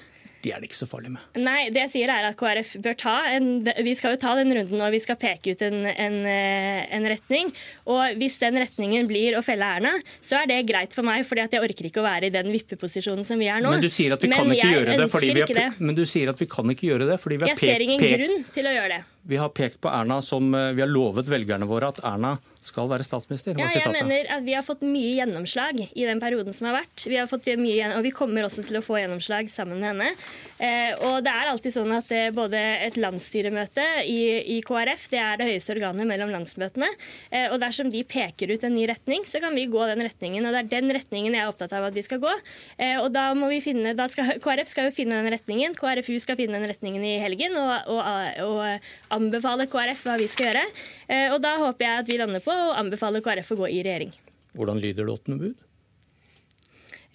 de 0.47 0.53
er 0.55 0.63
det 0.63 0.71
ikke 0.71 0.79
så 0.79 0.87
farlig 0.89 1.11
med. 1.17 1.25
Nei, 1.43 1.69
det 1.75 1.83
jeg 1.87 1.93
sier 1.97 2.13
er 2.13 2.29
at 2.29 2.39
KrF 2.39 2.77
bør 2.85 2.97
ta 3.01 3.15
en, 3.35 3.49
Vi 3.83 3.95
skal 3.99 4.15
jo 4.15 4.21
ta 4.23 4.37
den 4.39 4.53
runden 4.55 4.85
og 4.85 4.95
vi 4.95 5.01
skal 5.03 5.19
peke 5.19 5.57
ut 5.57 5.65
en, 5.67 5.81
en, 5.91 6.19
eh, 6.31 6.85
en, 6.95 7.09
retning. 7.11 7.51
Og 7.91 8.21
hvis 8.21 8.39
den 8.43 8.61
retningen 8.63 9.11
blir 9.11 9.39
å 9.39 9.43
felle 9.47 9.67
Erna, 9.79 9.97
så 10.23 10.41
er 10.43 10.51
det 10.53 10.61
greit 10.71 10.95
for 10.95 11.07
meg, 11.07 11.27
fordi 11.27 11.47
jeg 11.47 11.65
orker 11.67 11.91
ikke 11.91 12.03
å 12.03 12.07
være 12.07 12.31
i 12.31 12.35
den 12.35 12.53
vippeposisjonen 12.55 13.27
som 13.27 13.43
vi 13.43 13.51
er 13.51 13.65
nå. 13.65 13.75
Men 13.75 13.83
du 13.83 13.91
sier 13.91 14.15
at 14.15 14.23
vi 14.23 14.31
kan 14.31 14.47
ikke 14.47 14.71
gjøre 14.77 14.97
det 15.03 15.11
fordi 15.13 15.35
vi 15.35 15.45
har, 15.51 15.83
men 15.83 15.99
du 15.99 16.07
sier 16.07 16.33
at 16.33 16.41
vi 16.41 16.51
kan 16.51 16.77
ikke 16.77 16.91
gjøre 16.93 17.11
det 17.11 17.21
fordi 17.23 17.43
vi 17.43 17.47
har 17.47 17.55
pekt 17.57 17.67
Jeg 17.67 17.77
ser 17.77 17.87
ingen 17.89 18.07
grunn 18.07 18.49
til 18.55 18.71
å 18.71 18.79
gjøre 18.79 18.95
det. 18.95 19.03
Vi 19.29 19.37
har 19.37 19.49
pekt 19.49 19.81
på 19.83 19.91
Erna 19.91 20.21
som 20.23 20.55
eh, 20.55 20.73
Vi 20.77 20.85
har 20.85 20.91
lovet 20.91 21.29
velgerne 21.29 21.67
våre 21.67 21.91
at 21.91 22.03
Erna 22.05 22.37
skal 22.67 22.89
være 22.91 23.07
statsminister. 23.07 23.57
Ja, 23.59 23.69
jeg 23.71 23.93
mener 23.95 24.29
at 24.33 24.45
Vi 24.47 24.55
har 24.57 24.65
fått 24.67 24.83
mye 24.87 25.15
gjennomslag 25.21 25.79
i 25.87 26.07
den 26.07 26.21
perioden 26.23 26.55
som 26.57 26.69
har 26.71 26.81
vært. 26.81 27.07
Vi 27.07 27.19
har 27.19 27.29
fått 27.31 27.49
mye, 27.61 27.93
og 27.95 28.03
vi 28.07 28.13
kommer 28.15 28.47
også 28.47 28.65
til 28.67 28.81
å 28.81 28.85
få 28.85 28.99
gjennomslag 29.01 29.51
sammen 29.53 29.81
med 29.83 29.93
henne. 29.93 30.11
Eh, 30.59 30.93
og 31.07 31.21
det 31.27 31.33
er 31.33 31.51
alltid 31.51 31.75
sånn 31.77 31.93
at 31.95 32.11
eh, 32.15 32.33
både 32.35 32.59
et 32.87 32.99
landsstyremøte 33.01 33.85
i, 34.09 34.21
i, 34.57 34.59
KrF 34.67 35.07
det 35.13 35.21
er 35.23 35.41
det 35.41 35.49
høyeste 35.51 35.77
organet 35.77 36.09
mellom 36.09 36.33
landsmøtene. 36.35 36.89
Eh, 37.31 37.49
og 37.53 37.61
dersom 37.63 37.91
de 37.93 38.03
peker 38.09 38.55
ut 38.55 38.67
en 38.67 38.75
ny 38.75 38.87
retning, 38.91 39.27
så 39.29 39.43
kan 39.43 39.55
vi 39.57 39.69
gå 39.71 39.87
den 39.93 40.03
retningen. 40.07 40.47
Og 40.47 40.57
det 40.57 40.65
er 40.65 40.73
den 40.79 40.95
retningen 40.97 41.37
jeg 41.37 41.45
er 41.45 41.53
opptatt 41.53 41.75
av 41.77 41.89
at 41.91 41.97
vi 41.97 42.05
skal 42.07 42.23
gå. 42.25 42.33
Eh, 42.81 42.97
og 43.03 43.13
da 43.15 43.29
må 43.39 43.51
vi 43.53 43.63
finne, 43.65 43.95
da 43.99 44.09
skal, 44.11 44.37
KrF 44.43 44.73
skal 44.73 44.91
jo 44.91 44.97
finne 44.97 45.21
den 45.21 45.31
retningen. 45.35 45.77
KrFU 45.79 46.17
skal 46.23 46.41
finne 46.41 46.59
den 46.59 46.71
retningen 46.71 47.05
i 47.07 47.17
helgen 47.23 47.55
og, 47.61 47.93
og, 47.93 48.91
og 49.13 49.16
anbefale 49.17 49.67
KrF 49.73 50.07
hva 50.07 50.17
vi 50.21 50.29
skal 50.31 50.51
gjøre. 50.51 50.65
Eh, 51.09 51.29
og 51.35 51.41
da 51.45 51.57
håper 51.63 51.89
jeg 51.89 52.05
at 52.05 52.11
vi 52.11 52.19
lander 52.21 52.45
på 52.45 52.55
å 52.55 52.75
anbefale 52.79 53.23
KrF 53.25 53.55
å 53.57 53.61
gå 53.65 53.71
i 53.75 53.83
regjering. 53.87 54.13
Hvordan 54.57 54.81
lyder 54.81 55.05
det 55.05 55.13
åttende 55.13 55.41
bud? 55.43 55.63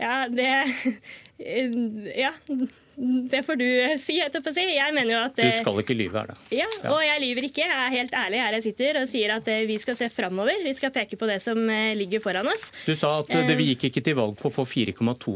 Ja, 0.01 0.27
det 0.29 0.49
Ja. 2.17 2.33
Det 3.01 3.39
får 3.45 3.55
du 3.57 3.65
si. 3.97 4.19
si. 4.53 4.65
Jeg 4.75 4.93
mener 4.93 5.11
jo 5.13 5.19
at 5.23 5.35
Du 5.39 5.49
skal 5.57 5.79
ikke 5.81 5.95
lyve, 5.97 6.19
her, 6.19 6.27
da. 6.29 6.35
Ja, 6.53 6.67
og 6.91 6.99
jeg 7.01 7.21
lyver 7.23 7.47
ikke. 7.47 7.63
Jeg 7.63 7.71
er 7.73 7.95
helt 7.95 8.13
ærlig 8.13 8.41
her 8.43 8.57
jeg 8.59 8.65
sitter 8.67 8.99
og 9.01 9.07
sier 9.09 9.33
at 9.37 9.47
eh, 9.49 9.63
vi 9.69 9.77
skal 9.81 9.97
se 9.97 10.09
framover. 10.13 10.59
Vi 10.61 10.73
skal 10.77 10.93
peke 10.93 11.17
på 11.17 11.29
det 11.29 11.39
som 11.41 11.57
eh, 11.69 11.95
ligger 11.97 12.21
foran 12.21 12.49
oss. 12.51 12.69
Du 12.85 12.93
sa 12.93 13.15
at 13.23 13.31
det, 13.31 13.57
vi 13.57 13.71
gikk 13.71 13.87
ikke 13.89 14.03
til 14.05 14.19
valg 14.19 14.37
på 14.37 14.51
å 14.51 14.53
få 14.53 14.67
4,2 14.69 15.33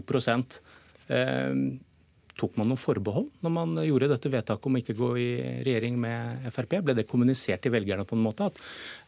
Tok 2.36 2.58
man 2.60 2.68
noen 2.68 2.80
forbehold 2.80 3.30
når 3.46 3.54
man 3.56 3.78
gjorde 3.86 4.10
dette 4.12 4.32
vedtaket 4.32 4.68
om 4.68 4.76
ikke 4.80 4.96
gå 4.98 5.12
i 5.22 5.30
regjering 5.64 5.96
med 6.02 6.50
Frp? 6.52 6.78
Ble 6.84 6.96
det 6.98 7.08
kommunisert 7.08 7.64
til 7.64 7.72
velgerne 7.72 8.04
på 8.08 8.18
en 8.18 8.26
måte 8.26 8.50
at 8.50 8.60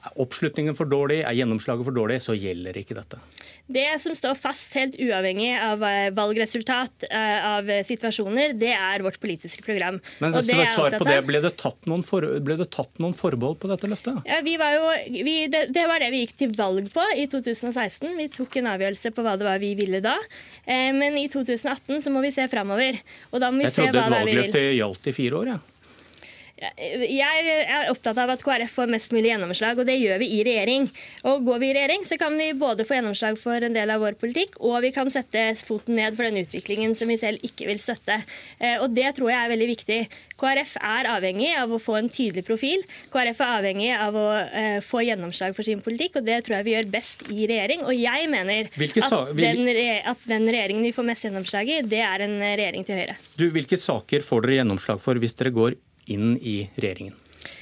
er 0.07 0.21
oppslutningen 0.23 0.77
for 0.77 0.87
dårlig, 0.87 1.19
er 1.27 1.35
gjennomslaget 1.35 1.87
for 1.87 1.95
dårlig, 1.95 2.21
så 2.23 2.35
gjelder 2.37 2.77
ikke 2.79 2.95
dette? 2.97 3.19
Det 3.67 3.85
som 3.99 4.15
står 4.15 4.37
fast 4.39 4.77
helt 4.79 4.95
uavhengig 5.01 5.51
av 5.59 5.83
eh, 5.83 6.07
valgresultat, 6.15 7.07
eh, 7.09 7.47
av 7.51 7.71
situasjoner, 7.87 8.55
det 8.57 8.71
er 8.75 9.03
vårt 9.03 9.19
politiske 9.19 9.65
program. 9.65 9.99
Men 10.23 10.37
svar 10.37 10.95
på 10.95 11.07
det, 11.07 11.19
ble 11.27 11.41
det, 11.43 11.53
for, 12.07 12.27
ble 12.47 12.57
det 12.61 12.69
tatt 12.73 13.01
noen 13.01 13.15
forbehold 13.17 13.59
på 13.59 13.71
dette 13.71 13.89
løftet? 13.91 14.21
Ja, 14.29 14.39
vi 14.45 14.55
var 14.61 14.75
jo, 14.77 14.87
vi, 15.11 15.35
det, 15.51 15.67
det, 15.75 15.85
var 15.89 16.03
det 16.03 16.11
vi 16.13 16.23
gikk 16.23 16.35
til 16.43 16.55
valg 16.55 16.87
på 16.93 17.03
i 17.17 17.27
2016. 17.27 18.07
Vi 18.17 18.29
tok 18.33 18.59
en 18.61 18.71
avgjørelse 18.73 19.11
på 19.11 19.25
hva 19.25 19.35
det 19.39 19.47
var 19.47 19.61
vi 19.61 19.73
ville 19.79 20.01
da. 20.03 20.15
Eh, 20.63 20.91
men 20.95 21.17
i 21.19 21.27
2018 21.33 22.05
så 22.05 22.13
må 22.13 22.23
vi 22.23 22.33
se 22.35 22.47
framover. 22.51 22.99
Og 23.31 23.41
da 23.43 23.51
må 23.51 23.61
vi 23.61 23.67
jeg 23.67 23.75
se 23.75 23.87
hva 23.87 23.91
det 23.91 24.03
er 24.03 24.25
vi 24.27 24.31
vil. 24.31 24.39
Jeg 24.41 24.51
trodde 24.51 24.53
et 24.53 24.53
valgløfte 24.53 24.63
gjaldt 24.77 25.09
i 25.11 25.15
fire 25.17 25.41
år, 25.41 25.51
ja. 25.53 25.57
Jeg 26.57 27.49
er 27.69 27.91
opptatt 27.91 28.17
av 28.17 28.31
at 28.33 28.41
KrF 28.41 28.71
får 28.79 28.89
mest 28.89 29.11
mulig 29.13 29.29
gjennomslag, 29.29 29.77
og 29.77 29.85
det 29.85 29.99
gjør 29.99 30.17
vi 30.23 30.29
i 30.39 30.41
regjering. 30.45 30.87
Og 31.29 31.45
Går 31.45 31.59
vi 31.61 31.69
i 31.69 31.75
regjering, 31.77 32.05
så 32.07 32.17
kan 32.17 32.33
vi 32.33 32.47
både 32.57 32.85
få 32.87 32.97
gjennomslag 32.97 33.37
for 33.37 33.61
en 33.61 33.75
del 33.75 33.93
av 33.93 34.01
vår 34.01 34.17
politikk, 34.17 34.57
og 34.65 34.79
vi 34.81 34.91
kan 34.95 35.11
sette 35.13 35.43
foten 35.67 35.97
ned 35.99 36.17
for 36.17 36.25
den 36.25 36.41
utviklingen 36.41 36.95
som 36.97 37.11
vi 37.13 37.19
selv 37.21 37.43
ikke 37.45 37.69
vil 37.69 37.81
støtte. 37.81 38.17
Eh, 38.57 38.81
og 38.81 38.89
Det 38.97 39.13
tror 39.19 39.29
jeg 39.29 39.37
er 39.37 39.53
veldig 39.53 39.69
viktig. 39.69 39.99
KrF 40.37 40.75
er 40.81 41.09
avhengig 41.13 41.51
av 41.57 41.71
å 41.73 41.79
få 41.81 41.97
en 41.99 42.09
tydelig 42.09 42.45
profil. 42.45 42.81
KrF 43.13 43.41
er 43.41 43.53
avhengig 43.61 43.89
av 43.93 44.17
å 44.17 44.25
uh, 44.37 44.77
få 44.85 45.01
gjennomslag 45.05 45.55
for 45.57 45.65
sin 45.65 45.81
politikk, 45.81 46.19
og 46.19 46.27
det 46.27 46.43
tror 46.45 46.59
jeg 46.59 46.67
vi 46.67 46.75
gjør 46.75 46.91
best 46.93 47.25
i 47.33 47.47
regjering. 47.49 47.85
Og 47.85 47.93
jeg 47.97 48.29
mener 48.29 48.69
at 48.69 49.33
den, 49.37 49.63
at 50.13 50.29
den, 50.29 50.45
regjeringen 50.45 50.85
vi 50.85 50.93
får 50.93 51.09
mest 51.09 51.25
gjennomslag 51.25 51.73
i, 51.73 51.81
det 51.89 52.03
er 52.05 52.25
en 52.27 52.37
regjering 52.43 52.85
til 52.85 53.01
Høyre. 53.01 53.17
Du, 53.37 53.47
Hvilke 53.53 53.81
saker 53.81 54.25
får 54.25 54.45
dere 54.45 54.59
gjennomslag 54.61 55.01
for 55.01 55.21
hvis 55.21 55.37
dere 55.37 55.53
går 55.55 55.77
inn 56.13 56.35
i 56.41 56.57
regjeringen? 56.75 57.15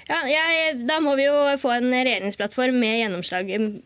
Ja, 0.05 0.19
jeg, 0.29 0.83
Da 0.85 0.99
må 1.01 1.15
vi 1.17 1.23
jo 1.25 1.33
få 1.57 1.71
en 1.79 1.89
regjeringsplattform 1.89 2.75
med, 2.77 3.15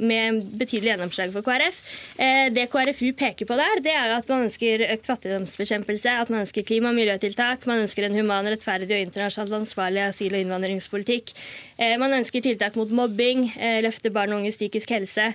med 0.04 0.40
betydelig 0.60 0.92
gjennomslag 0.92 1.32
for 1.32 1.46
KrF. 1.46 1.78
Eh, 2.20 2.50
det 2.52 2.66
KrFU 2.74 3.14
peker 3.16 3.48
på 3.48 3.56
der, 3.56 3.80
det 3.86 3.94
er 3.96 4.10
jo 4.10 4.18
at 4.18 4.32
man 4.32 4.44
ønsker 4.50 4.84
økt 4.90 5.08
fattigdomsbekjempelse, 5.08 6.18
at 6.26 6.32
man 6.34 6.44
ønsker 6.44 6.66
klima- 6.68 6.92
og 6.92 7.00
miljøtiltak, 7.00 7.64
man 7.72 7.86
ønsker 7.86 8.10
en 8.10 8.18
human, 8.20 8.50
rettferdig 8.52 8.92
og 8.98 9.06
internasjonalt 9.06 9.62
ansvarlig 9.62 10.04
asyl- 10.10 10.36
og 10.36 10.44
innvandringspolitikk. 10.44 11.32
Eh, 11.80 11.96
man 12.02 12.18
ønsker 12.18 12.44
tiltak 12.44 12.76
mot 12.76 12.92
mobbing, 12.92 13.46
eh, 13.56 13.80
løfte 13.86 14.12
barn 14.12 14.36
og 14.36 14.42
unges 14.42 14.60
psykisk 14.60 14.92
helse, 14.98 15.32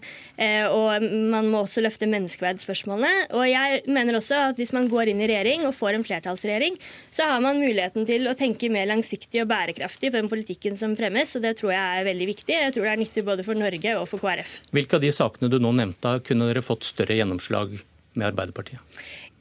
og 0.75 1.03
man 1.31 1.47
må 1.49 1.63
også 1.63 1.81
løfte 1.81 2.09
menneskeverdsspørsmålene. 2.11 3.31
Og 3.39 3.47
jeg 3.47 3.83
mener 3.89 4.19
også 4.19 4.51
at 4.51 4.59
hvis 4.61 4.75
man 4.75 4.89
går 4.91 5.13
inn 5.13 5.23
i 5.23 5.29
regjering 5.31 5.65
og 5.65 5.77
får 5.79 5.97
en 5.97 6.05
flertallsregjering, 6.05 6.77
så 7.15 7.29
har 7.31 7.41
man 7.41 7.61
muligheten 7.63 8.05
til 8.09 8.27
å 8.29 8.35
tenke 8.37 8.69
mer 8.73 8.89
langsiktig 8.91 9.41
og 9.45 9.49
bærekraftig 9.53 10.11
på 10.11 10.19
den 10.19 10.29
politikken 10.29 10.74
som 10.81 10.95
fremmes, 10.99 11.35
og 11.37 11.45
det 11.45 11.57
tror 11.61 11.75
jeg 11.75 12.01
er 12.01 12.09
veldig 12.09 12.29
viktig. 12.31 12.55
Jeg 12.55 12.75
tror 12.75 12.89
det 12.89 12.93
er 12.93 13.03
nyttig 13.03 13.27
både 13.27 13.47
for 13.47 13.59
Norge 13.59 13.97
og 14.01 14.07
for 14.11 14.23
KrF. 14.23 14.61
Hvilke 14.75 14.99
av 14.99 15.05
de 15.05 15.13
sakene 15.15 15.51
du 15.53 15.59
nå 15.63 15.75
nevnte, 15.77 16.19
kunne 16.27 16.49
dere 16.51 16.65
fått 16.65 16.87
større 16.89 17.19
gjennomslag 17.19 17.79
med 18.15 18.29
Arbeiderpartiet? 18.31 18.81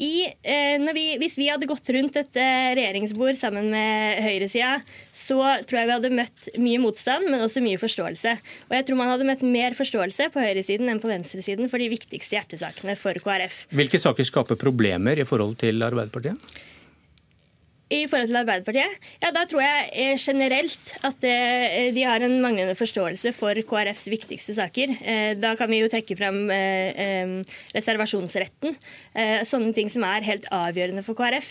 I, 0.02 0.26
eh, 0.26 0.82
vi, 0.96 1.04
hvis 1.22 1.36
vi 1.38 1.48
hadde 1.52 1.68
gått 1.70 1.90
rundt 1.94 2.16
et 2.18 2.38
eh, 2.42 2.72
regjeringsbord 2.80 3.38
sammen 3.38 3.70
med 3.72 4.24
høyresida, 4.26 4.80
så 5.14 5.38
tror 5.70 5.80
jeg 5.80 5.90
vi 5.90 5.94
hadde 5.94 6.14
møtt 6.18 6.50
mye 6.58 6.82
motstand, 6.82 7.30
men 7.30 7.46
også 7.46 7.62
mye 7.64 7.80
forståelse. 7.82 8.34
Og 8.72 8.76
jeg 8.80 8.88
tror 8.88 9.00
man 9.00 9.14
hadde 9.14 9.30
møtt 9.30 9.46
mer 9.46 9.78
forståelse 9.78 10.32
på 10.34 10.44
høyresiden 10.44 10.90
enn 10.90 11.02
på 11.04 11.12
venstresiden 11.12 11.70
for 11.72 11.82
de 11.84 11.92
viktigste 11.94 12.40
hjertesakene 12.40 12.98
for 13.00 13.22
KrF. 13.22 13.68
Hvilke 13.78 14.02
saker 14.02 14.28
skaper 14.28 14.60
problemer 14.60 15.22
i 15.22 15.28
forhold 15.30 15.60
til 15.62 15.86
Arbeiderpartiet? 15.86 16.42
I 17.94 18.08
forhold 18.10 18.30
til 18.30 18.40
Arbeiderpartiet, 18.40 19.06
ja, 19.22 19.30
da 19.36 19.44
tror 19.50 19.62
jeg 19.64 19.90
eh, 19.94 20.16
generelt 20.20 20.94
at 21.06 21.28
eh, 21.28 21.92
de 21.94 22.06
har 22.08 22.24
en 22.26 22.40
manglende 22.42 22.76
forståelse 22.78 23.34
for 23.36 23.60
KrFs 23.70 24.08
viktigste 24.12 24.56
saker. 24.58 24.96
Eh, 25.02 25.34
da 25.40 25.54
kan 25.60 25.70
vi 25.72 25.82
jo 25.84 25.92
trekke 25.92 26.18
fram 26.18 26.42
reservasjonsretten. 27.74 28.76
Sånne 29.48 29.72
ting 29.76 29.90
som 29.92 30.04
er 30.08 30.26
helt 30.26 30.46
avgjørende 30.54 31.04
for 31.06 31.18
KrF. 31.18 31.50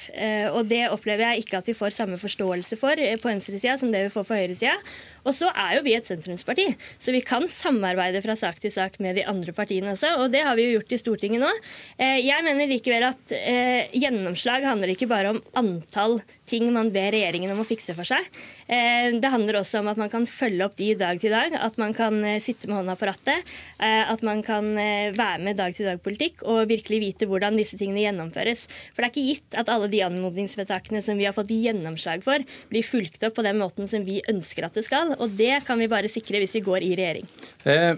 Og 0.56 0.66
det 0.70 0.82
opplever 0.90 1.32
jeg 1.32 1.44
ikke 1.44 1.60
at 1.60 1.68
vi 1.68 1.76
får 1.76 1.96
samme 1.96 2.18
forståelse 2.20 2.78
for 2.80 2.98
på 3.22 3.30
venstresida 3.30 3.78
som 3.80 3.92
det 3.92 4.04
vi 4.06 4.12
får 4.12 4.26
på 4.28 4.38
høyresida. 4.38 4.76
Og 5.22 5.34
så 5.36 5.50
er 5.54 5.76
jo 5.76 5.84
vi 5.86 5.94
et 5.96 6.08
sentrumsparti, 6.08 6.66
så 6.98 7.14
vi 7.14 7.22
kan 7.24 7.46
samarbeide 7.50 8.22
fra 8.24 8.34
sak 8.38 8.58
til 8.62 8.72
sak 8.74 8.98
med 9.02 9.18
de 9.18 9.26
andre 9.28 9.54
partiene 9.54 9.92
også. 9.94 10.16
Og 10.22 10.32
det 10.34 10.42
har 10.46 10.56
vi 10.58 10.66
jo 10.66 10.78
gjort 10.78 10.94
i 10.96 11.00
Stortinget 11.00 11.42
nå. 11.42 11.50
Eh, 11.96 12.18
jeg 12.24 12.46
mener 12.46 12.70
likevel 12.70 13.06
at 13.12 13.34
eh, 13.36 13.92
gjennomslag 13.94 14.66
handler 14.66 14.94
ikke 14.94 15.10
bare 15.10 15.34
om 15.34 15.42
antall 15.58 16.18
ting 16.48 16.66
man 16.74 16.90
ber 16.94 17.12
regjeringen 17.14 17.52
om 17.54 17.62
å 17.62 17.68
fikse 17.68 17.94
for 17.96 18.08
seg. 18.08 18.26
Eh, 18.66 19.14
det 19.22 19.30
handler 19.32 19.60
også 19.60 19.82
om 19.82 19.92
at 19.92 20.00
man 20.00 20.10
kan 20.12 20.26
følge 20.28 20.66
opp 20.66 20.76
de 20.80 20.90
dag 20.98 21.20
til 21.22 21.34
dag, 21.34 21.54
at 21.54 21.78
man 21.80 21.94
kan 21.96 22.18
sitte 22.42 22.68
med 22.68 22.80
hånda 22.80 22.98
på 22.98 23.08
rattet, 23.08 23.52
at 23.82 24.22
man 24.26 24.40
kan 24.44 24.68
være 25.16 25.40
med 25.42 25.58
dag-til-dag-politikk 25.58 26.44
og 26.48 26.68
virkelig 26.70 27.00
vite 27.02 27.26
hvordan 27.28 27.56
disse 27.58 27.76
tingene 27.78 28.04
gjennomføres. 28.04 28.64
For 28.92 29.02
det 29.02 29.08
er 29.08 29.12
ikke 29.12 29.26
gitt 29.26 29.58
at 29.58 29.70
alle 29.72 29.88
de 29.90 30.02
anmodningsvedtakene 30.06 31.02
som 31.04 31.18
vi 31.18 31.26
har 31.26 31.34
fått 31.36 31.50
gjennomslag 31.52 32.22
for, 32.24 32.44
blir 32.70 32.86
fulgt 32.86 33.24
opp 33.26 33.36
på 33.38 33.46
den 33.46 33.58
måten 33.60 33.90
som 33.90 34.06
vi 34.06 34.20
ønsker 34.30 34.66
at 34.66 34.78
det 34.78 34.86
skal 34.86 35.11
og 35.18 35.36
det 35.38 35.62
kan 35.66 35.80
vi 35.80 35.90
bare 35.90 36.10
sikre 36.10 36.40
hvis 36.42 36.56
vi 36.58 36.64
går 36.66 36.86
i 36.86 36.92
regjering. 36.98 37.28
Eh, 37.68 37.94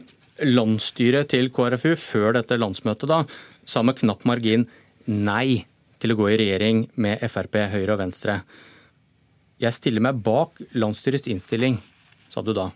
landsstyret 0.50 1.30
til 1.32 1.50
KrFU 1.54 1.94
før 2.00 2.38
dette 2.38 2.58
landsmøtet 2.58 3.10
da, 3.10 3.22
sa 3.64 3.82
med 3.86 3.98
knapp 4.00 4.26
margin 4.28 4.66
nei 5.06 5.64
til 6.02 6.12
å 6.12 6.18
gå 6.18 6.30
i 6.32 6.38
regjering 6.40 6.86
med 7.00 7.22
Frp, 7.30 7.60
Høyre 7.72 7.96
og 7.96 8.02
Venstre. 8.02 8.40
Jeg 9.62 9.76
stiller 9.76 10.04
meg 10.04 10.20
bak 10.24 10.58
landsstyrets 10.76 11.30
innstilling, 11.32 11.78
sa 12.28 12.42
du 12.44 12.52
da. 12.56 12.70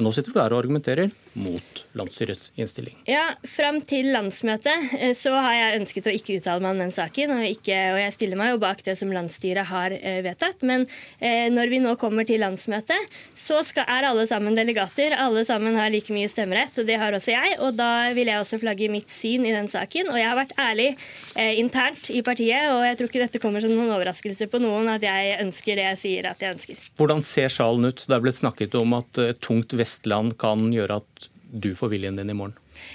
Men 0.00 0.06
nå 0.08 0.14
sitter 0.16 0.32
du 0.32 0.38
der 0.38 0.54
og 0.54 0.62
argumenterer 0.62 1.10
mot 1.44 1.80
landsstyrets 1.92 2.54
innstilling. 2.56 2.94
Ja, 3.04 3.34
Fram 3.44 3.82
til 3.84 4.08
landsmøtet 4.14 4.94
eh, 4.96 5.12
så 5.14 5.34
har 5.36 5.52
jeg 5.52 5.80
ønsket 5.82 6.06
å 6.08 6.14
ikke 6.16 6.38
uttale 6.38 6.64
meg 6.64 6.72
om 6.72 6.78
den 6.80 6.94
saken. 6.94 7.34
Og, 7.34 7.42
ikke, 7.44 7.76
og 7.92 7.98
jeg 8.00 8.14
stiller 8.14 8.40
meg 8.40 8.54
jo 8.54 8.60
bak 8.62 8.80
det 8.86 8.94
som 8.96 9.12
landsstyret 9.12 9.68
har 9.68 9.92
eh, 9.98 10.22
vedtatt. 10.24 10.64
Men 10.64 10.86
eh, 11.20 11.50
når 11.52 11.72
vi 11.74 11.82
nå 11.84 11.92
kommer 12.00 12.24
til 12.24 12.40
landsmøtet, 12.40 13.18
så 13.36 13.60
skal, 13.66 13.84
er 13.92 14.08
alle 14.08 14.24
sammen 14.30 14.56
delegater. 14.56 15.12
Alle 15.20 15.42
sammen 15.44 15.76
har 15.76 15.92
like 15.92 16.16
mye 16.16 16.30
stemmerett, 16.32 16.80
og 16.80 16.88
det 16.88 16.96
har 17.02 17.18
også 17.18 17.34
jeg. 17.36 17.60
Og 17.60 17.76
da 17.76 17.90
vil 18.16 18.32
jeg 18.32 18.40
også 18.40 18.60
flagge 18.64 18.88
mitt 18.88 19.12
syn 19.12 19.44
i 19.44 19.52
den 19.52 19.68
saken. 19.68 20.08
Og 20.14 20.16
jeg 20.16 20.30
har 20.30 20.40
vært 20.40 20.56
ærlig 20.64 20.88
eh, 21.34 21.60
internt 21.60 22.08
i 22.08 22.24
partiet, 22.24 22.70
og 22.72 22.86
jeg 22.88 22.96
tror 22.96 23.12
ikke 23.12 23.24
dette 23.26 23.44
kommer 23.44 23.60
som 23.60 23.76
noen 23.76 23.92
overraskelse 23.98 24.48
på 24.48 24.62
noen 24.64 24.94
at 24.96 25.04
jeg 25.04 25.36
ønsker 25.44 25.76
det 25.76 25.86
jeg 25.90 26.02
sier 26.06 26.32
at 26.32 26.40
jeg 26.40 26.56
ønsker. 26.56 26.90
Hvordan 26.96 27.20
ser 27.20 27.52
salen 27.52 27.92
ut? 27.92 28.06
Det 28.08 28.16
er 28.16 28.24
blitt 28.24 28.40
snakket 28.40 28.80
om 28.80 28.96
at 28.96 29.24
tungt 29.44 29.76
vest 29.76 29.89
Vestland 29.90 30.36
kan 30.38 30.70
gjøre 30.70 31.00
at 31.00 31.28
du 31.50 31.72
får 31.74 31.90
viljen 31.90 32.18
din 32.18 32.30
i 32.30 32.36
morgen? 32.36 32.54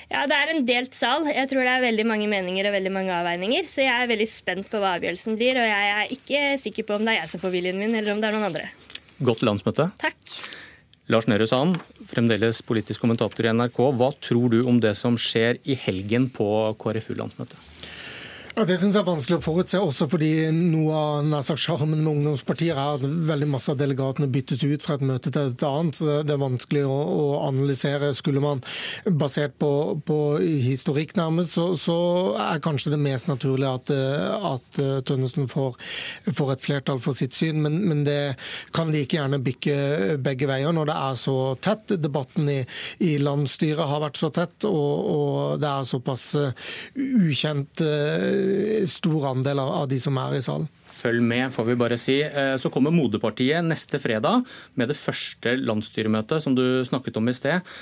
Ja, 0.10 0.26
Det 0.28 0.36
er 0.36 0.52
en 0.54 0.66
delt 0.66 0.94
sal. 0.96 1.26
Jeg 1.28 1.50
tror 1.52 1.66
det 1.68 1.74
er 1.74 1.84
veldig 1.84 2.06
mange 2.08 2.28
meninger 2.32 2.70
og 2.70 2.76
veldig 2.78 2.94
mange 2.96 3.12
avveininger. 3.12 3.68
Så 3.68 3.84
jeg 3.84 3.92
er 3.92 4.08
veldig 4.08 4.28
spent 4.32 4.70
på 4.72 4.80
hva 4.80 4.96
avgjørelsen 4.96 5.36
blir, 5.36 5.60
og 5.60 5.68
jeg 5.68 5.92
er 5.92 6.14
ikke 6.16 6.44
sikker 6.64 6.88
på 6.88 6.96
om 6.96 7.04
det 7.04 7.16
er 7.16 7.20
jeg 7.24 7.34
som 7.34 7.44
får 7.44 7.52
viljen 7.58 7.82
min, 7.82 7.94
eller 7.94 8.16
om 8.16 8.24
det 8.24 8.30
er 8.30 8.38
noen 8.38 8.48
andre. 8.48 8.70
Godt 9.20 9.44
landsmøte. 9.44 9.90
Takk. 10.00 10.40
Lars 11.12 11.28
Nehru 11.30 11.46
Sand, 11.46 11.76
fremdeles 12.10 12.64
politisk 12.66 13.04
kommentator 13.04 13.46
i 13.46 13.52
NRK. 13.54 13.78
Hva 14.00 14.10
tror 14.24 14.50
du 14.56 14.62
om 14.66 14.80
det 14.82 14.96
som 14.98 15.20
skjer 15.20 15.60
i 15.68 15.76
helgen 15.78 16.32
på 16.34 16.48
KrFU-landsmøtet? 16.82 17.60
Ja, 18.56 18.64
Det 18.64 18.78
synes 18.80 18.96
jeg 18.96 19.04
er 19.04 19.08
vanskelig 19.10 19.36
å 19.36 19.44
forutse, 19.44 19.80
også 19.84 20.06
fordi 20.08 20.30
noe 20.56 20.96
av 21.36 21.58
sjarmen 21.60 22.00
med 22.00 22.08
ungdomspartier 22.08 22.78
er 22.80 22.94
at 22.96 23.02
veldig 23.04 23.50
masse 23.52 23.68
av 23.74 23.82
delegatene 23.82 24.30
byttes 24.32 24.62
ut 24.64 24.84
fra 24.86 24.96
et 24.96 25.02
møte 25.04 25.28
til 25.28 25.50
et 25.50 25.64
annet. 25.68 25.98
så 26.00 26.22
Det 26.24 26.32
er 26.32 26.40
vanskelig 26.40 26.86
å, 26.88 26.96
å 26.96 27.26
analysere. 27.50 28.14
Skulle 28.16 28.40
man 28.40 28.62
basert 29.20 29.58
på, 29.60 30.00
på 30.08 30.20
historikk 30.40 31.18
nærmest, 31.20 31.52
så, 31.58 31.66
så, 31.76 31.98
er 32.46 32.62
kanskje 32.64 32.94
det 32.94 33.02
mest 33.04 33.28
naturlig 33.28 33.68
at, 33.68 33.92
at 33.92 34.80
Tønnesen 35.04 35.52
får, 35.52 35.76
får, 36.32 36.54
et 36.56 36.64
flertall 36.64 37.04
for 37.04 37.20
sitt 37.20 37.36
syn. 37.36 37.60
Men, 37.66 37.82
men, 37.90 38.06
det 38.08 38.38
kan 38.72 38.88
like 38.88 39.20
gjerne 39.20 39.42
bykke 39.44 40.16
begge 40.24 40.48
veier 40.48 40.72
når 40.72 40.94
det 40.94 40.98
er 41.10 41.20
så 41.20 41.36
tett. 41.60 41.98
Debatten 42.00 42.48
i, 42.56 42.62
i 43.04 43.18
landsstyret 43.20 43.84
har 43.84 44.06
vært 44.08 44.24
så 44.24 44.32
tett, 44.32 44.72
og, 44.72 45.12
og 45.12 45.60
det 45.60 45.76
er 45.76 45.92
såpass 45.92 46.32
ukjent 46.96 47.84
stor 48.92 49.30
andel 49.32 49.62
av 49.64 49.88
de 49.92 50.00
som 50.02 50.18
er 50.22 50.38
i 50.38 50.44
salen. 50.46 50.68
Følg 50.96 51.24
med, 51.26 51.52
får 51.54 51.68
vi 51.68 51.78
bare 51.80 51.98
si. 52.02 52.18
Eh, 52.24 52.56
så 52.62 52.72
kommer 52.74 52.94
Moderpartiet 52.96 53.66
neste 53.66 54.00
fredag 54.02 54.46
med 54.80 54.92
det 54.92 54.98
første 55.00 55.58
landsstyremøtet 55.60 56.44
som 56.44 56.56
du 56.58 56.84
snakket 56.88 57.20
om 57.20 57.30
i 57.30 57.36
sted. 57.36 57.76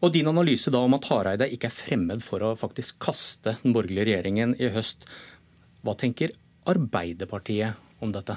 Og 0.00 0.12
din 0.14 0.28
analyse 0.30 0.72
da 0.72 0.80
om 0.84 0.96
at 0.96 1.08
Hareide 1.10 1.48
ikke 1.52 1.68
er 1.68 1.76
fremmed 1.76 2.22
for 2.24 2.44
å 2.44 2.54
faktisk 2.56 3.00
kaste 3.04 3.56
den 3.64 3.74
borgerlige 3.76 4.08
regjeringen 4.08 4.54
i 4.60 4.70
høst. 4.72 5.04
Hva 5.84 5.96
tenker 5.98 6.32
Arbeiderpartiet 6.68 8.04
om 8.04 8.12
dette? 8.12 8.36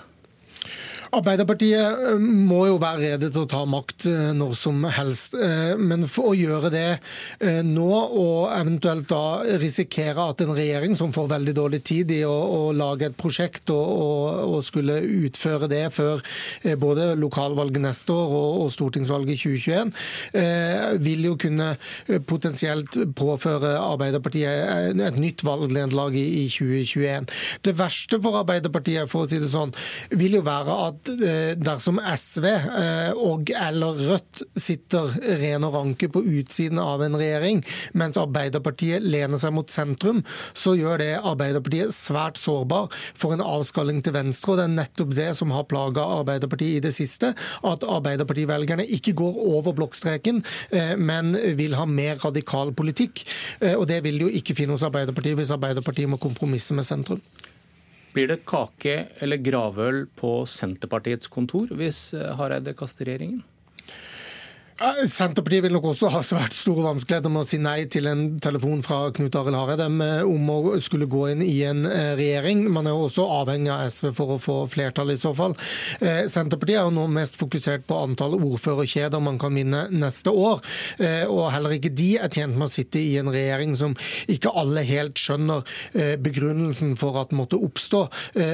Arbeiderpartiet 1.13 1.77
eh, 2.07 2.17
må 2.17 2.63
jo 2.67 2.79
være 2.81 3.01
rede 3.03 3.29
til 3.29 3.43
å 3.43 3.49
ta 3.49 3.61
makt 3.69 4.07
eh, 4.09 4.31
når 4.35 4.55
som 4.57 4.81
helst. 4.95 5.35
Eh, 5.37 5.73
men 5.77 6.07
for 6.09 6.31
å 6.31 6.37
gjøre 6.37 6.71
det 6.73 6.87
nå, 7.63 7.89
og 8.17 8.49
eventuelt 8.53 9.07
da 9.09 9.43
risikere 9.61 10.25
at 10.31 10.41
en 10.43 10.53
regjering 10.55 10.95
som 10.97 11.11
får 11.13 11.29
veldig 11.33 11.53
dårlig 11.57 11.81
tid 11.85 12.11
i 12.15 12.21
å, 12.27 12.31
å 12.33 12.61
lage 12.75 13.09
et 13.09 13.17
prosjekt 13.19 13.69
og, 13.73 13.83
og, 13.83 14.25
og, 14.47 14.59
skulle 14.63 14.95
utføre 15.27 15.67
det 15.69 15.81
før 15.93 16.21
både 16.79 17.09
lokalvalget 17.19 17.81
neste 17.83 18.13
år 18.15 18.31
og, 18.37 18.61
og 18.63 18.71
stortingsvalget 18.73 19.33
i 19.33 19.39
2021, 19.41 19.91
vil 21.03 21.25
jo 21.27 21.35
kunne 21.41 21.73
potensielt 22.29 22.95
påføre 23.17 23.73
Arbeiderpartiet 23.81 25.01
et 25.03 25.19
nytt 25.19 25.43
valgnederlag 25.45 26.15
i, 26.17 26.25
i 26.43 26.47
2021. 26.53 27.27
Det 27.67 27.75
verste 27.77 28.21
for 28.23 28.39
Arbeiderpartiet, 28.39 29.09
for 29.11 29.25
å 29.25 29.29
si 29.29 29.41
det 29.43 29.51
sånn, 29.51 29.73
vil 30.15 30.39
jo 30.39 30.45
være 30.47 30.79
at 30.87 31.02
dersom 31.59 31.99
SV 31.99 32.45
eh, 32.47 33.11
og 33.19 33.51
eller 33.53 33.99
Rødt 34.09 34.43
sitter 34.59 35.11
ren 35.41 35.65
og 35.67 35.75
ranke 35.77 36.09
på 36.11 36.23
utsiden 36.23 36.79
av 36.81 37.03
en 37.05 37.17
regjering, 37.19 37.61
mens 37.97 38.19
Arbeiderpartiet 38.19 39.03
lener 39.03 39.41
seg 39.41 39.53
mot 39.55 39.69
sentrum, 39.71 40.21
så 40.53 40.75
gjør 40.77 41.01
det 41.01 41.11
Arbeiderpartiet 41.19 41.93
svært 41.95 42.39
sårbar 42.41 42.89
for 42.93 43.35
en 43.35 43.43
avskalling 43.45 44.01
til 44.05 44.15
venstre. 44.15 44.53
og 44.53 44.59
Det 44.59 44.65
er 44.67 44.75
nettopp 44.77 45.15
det 45.17 45.29
som 45.39 45.53
har 45.55 45.67
plaga 45.69 46.05
Arbeiderpartiet 46.19 46.79
i 46.79 46.83
det 46.87 46.93
siste. 46.95 47.33
At 47.63 47.87
Arbeiderpartivelgerne 47.87 48.87
ikke 48.97 49.15
går 49.19 49.39
over 49.53 49.75
blokkstreken, 49.77 50.43
eh, 50.71 50.95
men 50.97 51.33
vil 51.57 51.77
ha 51.79 51.87
mer 51.89 52.19
radikal 52.23 52.73
politikk. 52.73 53.25
Og 53.77 53.87
Det 53.87 54.03
vil 54.03 54.17
de 54.17 54.27
jo 54.27 54.35
ikke 54.39 54.55
finne 54.55 54.75
hos 54.75 54.85
Arbeiderpartiet 54.85 55.37
hvis 55.37 55.51
Arbeiderpartiet 55.53 56.09
må 56.09 56.17
kompromisse 56.21 56.73
med 56.73 56.87
sentrum. 56.87 57.21
Blir 58.13 58.29
det 58.29 58.43
kake 58.45 58.95
eller 59.25 59.41
gravøl 59.41 60.03
på 60.19 60.43
Senterpartiets 60.49 61.31
kontor 61.33 61.71
hvis 61.73 62.11
Hareide 62.37 62.75
kaster 62.77 63.09
regjeringen? 63.09 63.41
Senterpartiet 64.81 65.61
vil 65.67 65.75
nok 65.75 65.85
også 65.91 66.09
ha 66.09 66.19
svært 66.25 66.55
store 66.57 66.87
vanskeligheter 66.87 67.31
med 67.31 67.43
å 67.43 67.47
si 67.47 67.59
nei 67.61 67.83
til 67.91 68.07
en 68.09 68.23
telefon 68.41 68.81
fra 68.85 69.11
Knut 69.13 69.35
Arild 69.37 69.57
Hareide 69.57 69.85
om 70.25 70.49
å 70.49 70.57
skulle 70.81 71.05
gå 71.09 71.27
inn 71.29 71.43
i 71.45 71.59
en 71.67 71.83
eh, 71.85 72.15
regjering. 72.17 72.63
Man 72.73 72.89
er 72.89 72.95
jo 72.95 73.05
også 73.05 73.27
avhengig 73.41 73.69
av 73.69 73.83
SV 73.93 74.09
for 74.17 74.33
å 74.33 74.39
få 74.41 74.55
flertall 74.71 75.13
i 75.13 75.17
så 75.19 75.33
fall. 75.37 75.53
Eh, 76.01 76.23
Senterpartiet 76.31 76.79
er 76.79 76.87
jo 76.87 76.95
nå 76.95 77.05
mest 77.13 77.37
fokusert 77.37 77.85
på 77.89 77.99
antall 78.01 78.33
ordførerkjeder 78.39 79.21
man 79.23 79.37
kan 79.41 79.53
vinne 79.53 79.83
neste 79.93 80.33
år. 80.33 80.63
Eh, 80.97 81.27
og 81.29 81.51
heller 81.53 81.77
ikke 81.77 81.93
de 81.93 82.09
er 82.17 82.33
tjent 82.33 82.57
med 82.57 82.67
å 82.67 82.73
sitte 82.73 83.01
i 83.01 83.13
en 83.21 83.29
regjering 83.33 83.77
som 83.77 83.93
ikke 84.31 84.55
alle 84.57 84.81
helt 84.87 85.21
skjønner 85.21 85.61
begrunnelsen 86.23 86.95
for 86.97 87.19
at 87.21 87.33
måtte 87.35 87.59
oppstå, 87.61 87.99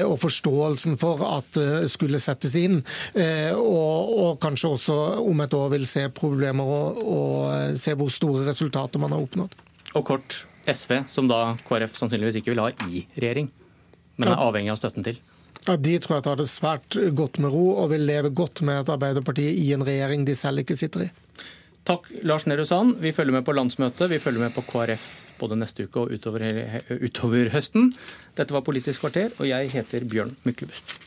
og 0.06 0.14
forståelsen 0.20 0.96
for 1.00 1.22
at 1.26 1.58
skulle 1.90 2.20
settes 2.22 2.54
inn. 2.58 2.78
Og, 3.56 4.12
og 4.20 4.40
kanskje 4.42 4.72
også 4.76 4.98
om 5.24 5.42
et 5.44 5.56
år 5.56 5.72
vil 5.74 5.86
se 5.88 6.09
problemer 6.14 6.66
og, 6.66 7.00
å 7.00 7.18
se 7.78 7.94
hvor 7.98 8.12
store 8.12 8.46
resultater 8.48 9.02
man 9.02 9.14
har 9.14 9.24
oppnådd. 9.24 9.56
Og 9.98 10.06
kort, 10.06 10.42
SV, 10.70 11.00
som 11.10 11.28
da 11.30 11.56
KrF 11.66 11.96
sannsynligvis 11.98 12.40
ikke 12.40 12.54
vil 12.54 12.62
ha 12.62 12.70
i 12.88 13.04
regjering, 13.16 13.50
men 14.20 14.30
er 14.30 14.42
avhengig 14.42 14.74
av 14.74 14.80
støtten 14.82 15.06
til? 15.06 15.18
Ja, 15.66 15.76
De 15.76 15.96
tror 16.00 16.18
jeg 16.18 16.26
tar 16.26 16.38
det 16.40 16.48
svært 16.48 16.96
godt 17.16 17.40
med 17.42 17.52
ro 17.52 17.66
og 17.82 17.90
vil 17.92 18.06
leve 18.08 18.30
godt 18.32 18.62
med 18.66 18.82
at 18.82 18.92
Arbeiderpartiet 18.94 19.58
i 19.60 19.72
en 19.76 19.84
regjering 19.84 20.24
de 20.28 20.36
selv 20.38 20.62
ikke 20.62 20.78
sitter 20.78 21.08
i. 21.08 21.10
Takk, 21.88 22.06
Lars 22.28 22.44
Nehru 22.46 22.64
Sand. 22.68 22.98
Vi 23.00 23.12
følger 23.12 23.34
med 23.34 23.44
på 23.46 23.54
landsmøtet. 23.56 24.10
Vi 24.12 24.20
følger 24.20 24.44
med 24.44 24.54
på 24.54 24.64
KrF 24.68 25.06
både 25.40 25.56
neste 25.56 25.86
uke 25.88 26.04
og 26.04 26.12
utover, 26.12 26.44
utover 27.00 27.48
høsten. 27.54 27.88
Dette 28.36 28.54
var 28.54 28.64
Politisk 28.66 29.06
kvarter, 29.06 29.32
og 29.40 29.48
jeg 29.48 29.72
heter 29.72 30.04
Bjørn 30.08 30.34
Myklebust. 30.44 30.98